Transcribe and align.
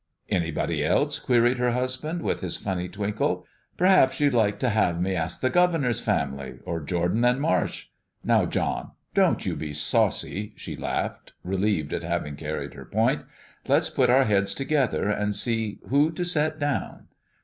"Anybody 0.29 0.83
else?" 0.83 1.19
queried 1.19 1.59
her 1.59 1.73
husband, 1.73 2.23
with 2.23 2.39
his 2.41 2.57
funny 2.57 2.89
twinkle. 2.89 3.45
"P'raps 3.77 4.19
you'd 4.19 4.33
like 4.33 4.57
to 4.57 4.69
have 4.71 4.99
me 4.99 5.13
ask 5.13 5.41
the 5.41 5.49
governor's 5.51 6.01
family, 6.01 6.57
or 6.65 6.81
Jordan 6.81 7.21
& 7.39 7.39
Marsh!" 7.39 7.85
"Now, 8.23 8.47
John, 8.47 8.93
don't 9.13 9.45
you 9.45 9.55
be 9.55 9.73
saucy," 9.73 10.53
she 10.55 10.75
laughed, 10.75 11.33
relieved 11.43 11.93
at 11.93 12.01
having 12.01 12.35
carried 12.35 12.73
her 12.73 12.85
point. 12.85 13.25
"Let's 13.67 13.89
put 13.91 14.09
our 14.09 14.23
heads 14.23 14.55
together, 14.55 15.07
and 15.07 15.35
see 15.35 15.77
who 15.89 16.11
to 16.13 16.25
set 16.25 16.57
down. 16.57 17.05